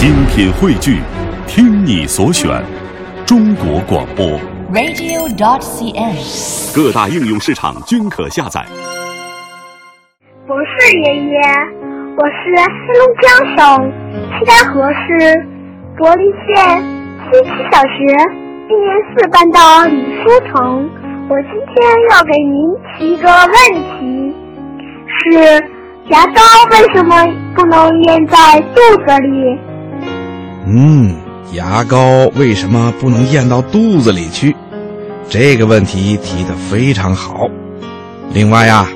[0.00, 0.96] 精品汇聚，
[1.46, 2.64] 听你所选，
[3.26, 4.40] 中国广播。
[4.72, 6.74] radio.dot.cn，。
[6.74, 8.64] 各大应用市场均可下载。
[10.46, 10.70] 博士
[11.00, 11.38] 爷爷，
[12.16, 13.92] 我是黑龙江省
[14.38, 14.98] 七台河市
[15.98, 16.82] 柏林县
[17.20, 17.92] 七七小学
[18.70, 19.60] 一年四班的
[19.90, 20.88] 李书成。
[21.28, 21.76] 我今天
[22.12, 23.52] 要给您提一个问
[24.00, 24.02] 题：
[25.18, 25.20] 是
[26.08, 26.40] 牙膏
[26.70, 27.12] 为什么
[27.54, 29.60] 不能咽在肚子里？
[30.66, 31.16] 嗯，
[31.52, 34.54] 牙膏为什么不能咽到肚子里去？
[35.28, 37.48] 这个问题提得非常好。
[38.32, 38.88] 另外啊，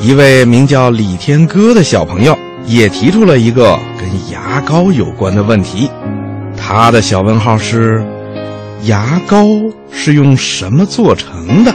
[0.00, 5.90] 一位名叫李天歌的小朋友也提出了一个跟牙膏有关的问题。
[6.56, 8.04] 他的小问号是：
[8.84, 9.46] 牙膏
[9.90, 11.74] 是用什么做成的？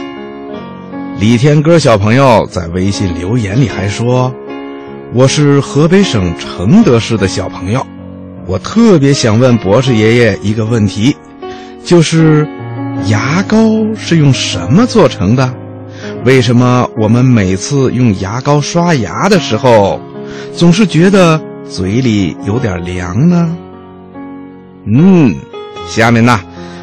[1.18, 4.34] 李天歌小朋友在微信留言里还说
[5.14, 7.84] ：“我是河北省承德市的小朋友。”
[8.46, 11.16] 我特别想问博士爷爷一个问题，
[11.82, 12.46] 就是
[13.06, 13.58] 牙膏
[13.96, 15.52] 是用什么做成的？
[16.24, 19.98] 为什么我们每次用牙膏刷牙的时候，
[20.54, 23.56] 总是觉得嘴里有点凉呢？
[24.86, 25.34] 嗯，
[25.88, 26.38] 下面呢，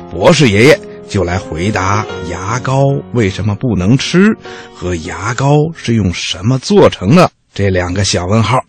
[0.10, 4.36] 博士爷爷就来回答牙膏为什么不能吃
[4.74, 8.60] 和牙膏是用什么做成的这两个小问号。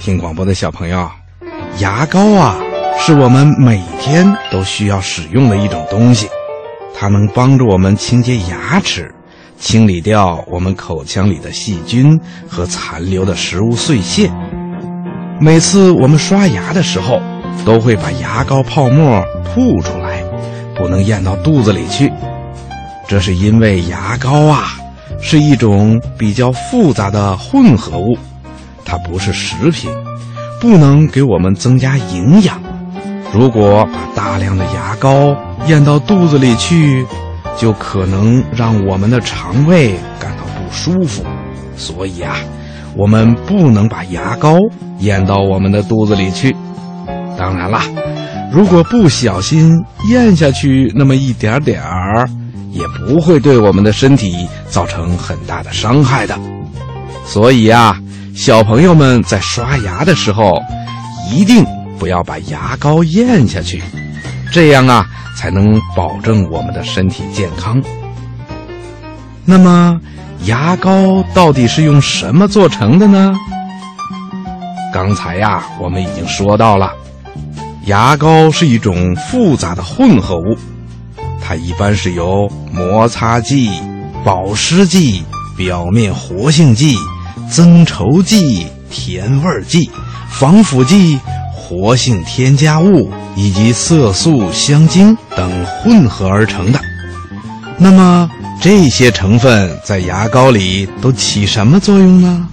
[0.00, 1.10] 听广播的小朋友。
[1.80, 2.56] 牙膏啊，
[2.98, 6.28] 是我们每天都需要使用的一种东西，
[6.94, 9.12] 它能帮助我们清洁牙齿，
[9.58, 14.30] 清理掉我们口腔里的细菌和残留的食物碎屑。
[15.40, 17.20] 每次我们刷牙的时候，
[17.64, 20.22] 都会把牙膏泡沫吐出来，
[20.76, 22.12] 不能咽到肚子里去。
[23.08, 24.76] 这是因为牙膏啊，
[25.20, 28.16] 是一种比较复杂的混合物，
[28.84, 29.90] 它不是食品。
[30.64, 32.58] 不能给我们增加营养。
[33.34, 37.04] 如果把大量的牙膏咽到肚子里去，
[37.54, 41.22] 就可能让我们的肠胃感到不舒服。
[41.76, 42.36] 所以啊，
[42.96, 44.56] 我们不能把牙膏
[45.00, 46.56] 咽到我们的肚子里去。
[47.36, 47.82] 当然啦，
[48.50, 49.70] 如果不小心
[50.08, 52.26] 咽下去那么一点点儿，
[52.70, 56.34] 也不会对我们的身体造成很大的伤害的。
[57.26, 58.00] 所以啊。
[58.34, 60.60] 小朋友们在刷牙的时候，
[61.30, 61.64] 一定
[61.98, 63.80] 不要把牙膏咽下去，
[64.52, 65.06] 这样啊
[65.36, 67.80] 才能保证我们的身体健康。
[69.44, 70.00] 那么，
[70.46, 73.34] 牙膏到底是用什么做成的呢？
[74.92, 76.92] 刚才呀，我们已经说到了，
[77.86, 80.56] 牙膏是一种复杂的混合物，
[81.40, 83.70] 它一般是由摩擦剂、
[84.24, 85.24] 保湿剂、
[85.56, 86.96] 表面活性剂。
[87.50, 89.90] 增稠剂、甜味剂、
[90.30, 91.18] 防腐剂、
[91.54, 96.80] 活性添加物以及色素、香精等混合而成的。
[97.76, 102.48] 那么这些成分在牙膏里都起什么作用呢？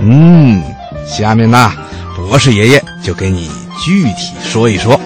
[0.00, 0.62] 嗯，
[1.06, 1.72] 下面呢，
[2.16, 3.50] 博士爷爷就给你
[3.84, 5.00] 具体说一说。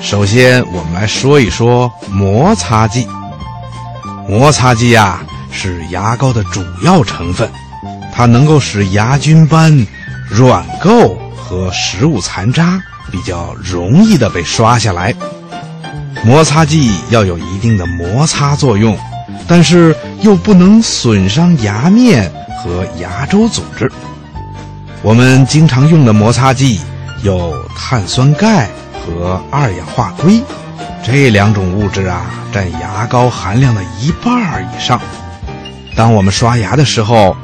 [0.00, 3.06] 首先，我们来说一说摩擦剂。
[4.28, 7.50] 摩擦剂呀、啊，是牙膏的主要成分。
[8.16, 9.84] 它能够使牙菌斑、
[10.30, 12.80] 软垢和食物残渣
[13.10, 15.12] 比较容易的被刷下来。
[16.24, 18.96] 摩擦剂要有一定的摩擦作用，
[19.48, 22.32] 但是又不能损伤牙面
[22.62, 23.90] 和牙周组织。
[25.02, 26.80] 我们经常用的摩擦剂
[27.22, 28.70] 有碳酸钙
[29.04, 30.40] 和二氧化硅，
[31.04, 35.00] 这两种物质啊，占牙膏含量的一半以上。
[35.96, 37.36] 当我们刷牙的时候，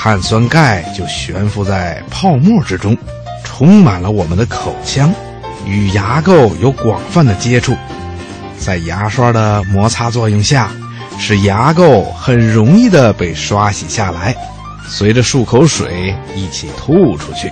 [0.00, 2.96] 碳酸钙就悬浮在泡沫之中，
[3.42, 5.12] 充满了我们的口腔，
[5.66, 7.76] 与牙垢有广泛的接触，
[8.56, 10.70] 在牙刷的摩擦作用下，
[11.18, 14.36] 使牙垢很容易的被刷洗下来，
[14.86, 17.50] 随着漱口水一起吐出去。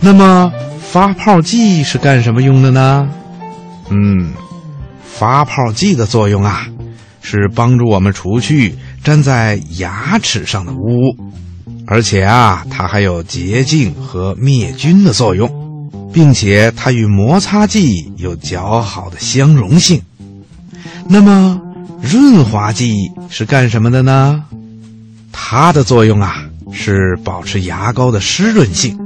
[0.00, 3.06] 那么发泡剂是干什么用的呢？
[3.90, 4.32] 嗯，
[5.04, 6.66] 发泡剂的作用啊，
[7.20, 8.74] 是帮助我们除去。
[9.04, 11.16] 粘在牙齿上的污，
[11.86, 15.50] 而且啊，它还有洁净和灭菌的作用，
[16.12, 20.00] 并且它与摩擦剂有较好的相容性。
[21.08, 21.60] 那么，
[22.02, 24.44] 润滑剂是干什么的呢？
[25.32, 28.96] 它的作用啊，是保持牙膏的湿润性，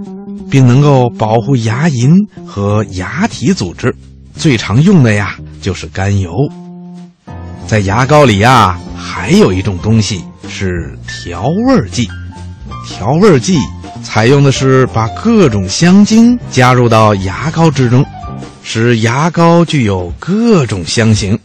[0.50, 3.94] 并能够保护牙龈和牙体组织。
[4.36, 6.32] 最常用的呀，就是甘油。
[7.66, 12.08] 在牙膏里呀，还有一种东西是调味剂。
[12.86, 13.58] 调味剂
[14.02, 18.04] 采用的是把各种香精加入到牙膏之中，
[18.62, 21.38] 使牙膏具有各种香型，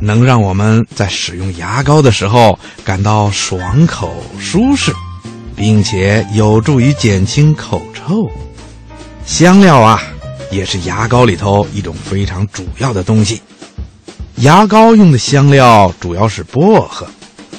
[0.00, 4.92] 能让我们在使用牙膏的时候感到爽口舒适，
[5.54, 8.28] 并且有助于减轻口臭。
[9.26, 10.02] 香料啊，
[10.50, 13.42] 也是牙膏里头一种非常主要的东西。
[14.40, 17.04] 牙膏用的香料主要是薄荷，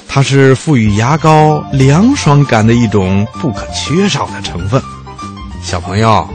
[0.08, 4.80] 它是赋予牙膏凉爽感的一种不可缺少的成分。
[5.62, 6.26] 小朋友，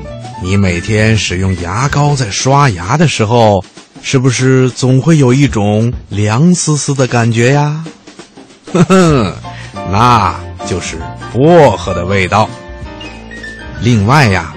[0.43, 3.65] 你每天使用牙膏在刷牙的时候，
[4.03, 7.83] 是不是总会有一种凉丝丝的感觉呀？
[8.71, 9.35] 呵呵，
[9.91, 10.35] 那
[10.67, 10.99] 就是
[11.33, 12.47] 薄荷的味道。
[13.81, 14.53] 另外呀，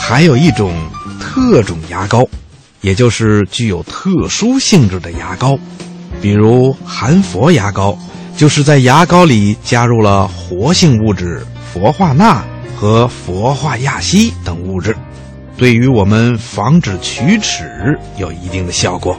[0.00, 0.72] 还有一种
[1.20, 2.26] 特种牙膏。
[2.86, 5.58] 也就是具有特殊性质的牙膏，
[6.22, 7.98] 比如含氟牙膏，
[8.36, 11.44] 就是在牙膏里加入了活性物质
[11.74, 12.44] 氟化钠
[12.76, 14.96] 和氟化亚锡等物质，
[15.56, 19.18] 对于我们防止龋齿有一定的效果。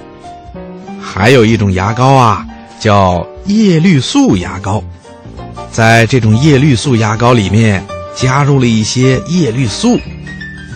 [1.02, 2.48] 还有一种牙膏啊，
[2.80, 4.82] 叫叶绿素牙膏，
[5.74, 7.84] 在这种叶绿素牙膏里面
[8.16, 10.00] 加入了一些叶绿素，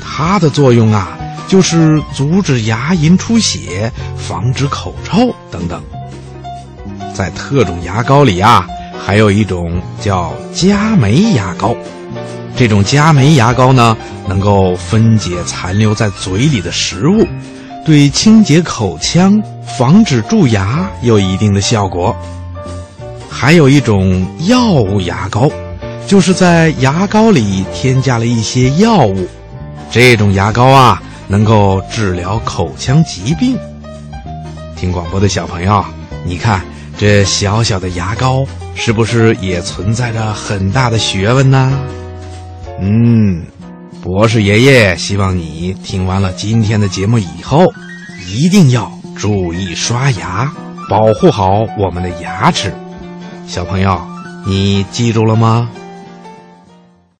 [0.03, 1.17] 它的作用啊。
[1.51, 5.83] 就是阻止牙龈出血、防止口臭等等。
[7.13, 8.65] 在特种牙膏里啊，
[9.05, 11.75] 还有一种叫佳酶牙膏。
[12.55, 13.97] 这种佳酶牙膏呢，
[14.29, 17.27] 能够分解残留在嘴里的食物，
[17.85, 19.37] 对清洁口腔、
[19.77, 22.15] 防止蛀牙有一定的效果。
[23.29, 25.51] 还有一种药物牙膏，
[26.07, 29.27] 就是在牙膏里添加了一些药物。
[29.91, 31.03] 这种牙膏啊。
[31.31, 33.57] 能够治疗口腔疾病。
[34.75, 35.83] 听广播的小朋友，
[36.25, 36.61] 你看
[36.97, 38.45] 这小小的牙膏
[38.75, 41.79] 是不是也存在着很大的学问呢？
[42.81, 43.43] 嗯，
[44.03, 47.65] 博士爷爷希望你听完了今天的节目以后，
[48.27, 50.51] 一定要注意刷牙，
[50.89, 52.73] 保护好我们的牙齿。
[53.47, 53.99] 小朋友，
[54.45, 55.69] 你记住了吗？